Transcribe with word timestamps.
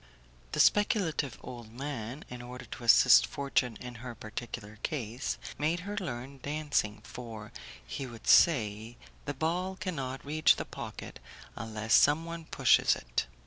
The 0.53 0.59
speculative 0.59 1.37
old 1.43 1.71
man, 1.71 2.25
in 2.27 2.41
order 2.41 2.65
to 2.65 2.83
assist 2.83 3.27
fortune 3.27 3.77
in 3.79 3.93
her 4.01 4.15
particular 4.15 4.77
case, 4.81 5.37
made 5.59 5.81
her 5.81 5.95
learn 5.97 6.39
dancing, 6.41 7.01
for, 7.03 7.51
he 7.85 8.07
would 8.07 8.25
say, 8.25 8.97
the 9.25 9.35
ball 9.35 9.75
cannot 9.75 10.25
reach 10.25 10.55
the 10.55 10.65
pocket 10.65 11.19
unless 11.55 11.93
someone 11.93 12.45
pushes 12.45 12.95
it. 12.95 13.27